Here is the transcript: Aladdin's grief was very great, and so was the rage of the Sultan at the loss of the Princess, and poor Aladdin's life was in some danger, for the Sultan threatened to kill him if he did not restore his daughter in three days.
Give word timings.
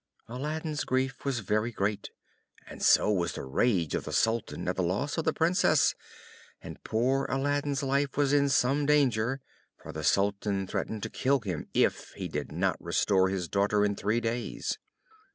Aladdin's 0.27 0.83
grief 0.83 1.23
was 1.25 1.41
very 1.41 1.71
great, 1.71 2.09
and 2.65 2.81
so 2.81 3.11
was 3.11 3.33
the 3.33 3.43
rage 3.43 3.93
of 3.93 4.03
the 4.05 4.11
Sultan 4.11 4.67
at 4.67 4.75
the 4.75 4.81
loss 4.81 5.15
of 5.15 5.25
the 5.25 5.31
Princess, 5.31 5.93
and 6.59 6.83
poor 6.83 7.27
Aladdin's 7.29 7.83
life 7.83 8.17
was 8.17 8.33
in 8.33 8.49
some 8.49 8.87
danger, 8.87 9.41
for 9.77 9.91
the 9.91 10.03
Sultan 10.03 10.65
threatened 10.65 11.03
to 11.03 11.09
kill 11.11 11.41
him 11.41 11.67
if 11.75 12.13
he 12.15 12.27
did 12.27 12.51
not 12.51 12.83
restore 12.83 13.29
his 13.29 13.47
daughter 13.47 13.85
in 13.85 13.95
three 13.95 14.19
days. 14.19 14.79